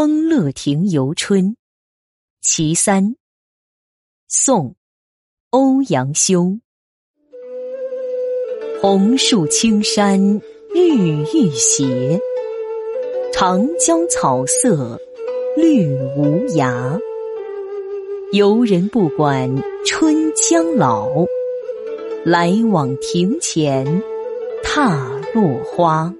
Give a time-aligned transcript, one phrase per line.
[0.00, 1.44] 丰乐亭游春·
[2.40, 3.16] 其三，
[4.28, 4.68] 宋·
[5.50, 6.56] 欧阳修。
[8.80, 10.40] 红树青山
[10.72, 12.20] 绿欲斜，
[13.32, 15.00] 长江草色
[15.56, 16.96] 绿无涯。
[18.30, 19.52] 游人不管
[19.84, 21.10] 春将老，
[22.24, 24.00] 来往庭前
[24.62, 26.14] 踏落花。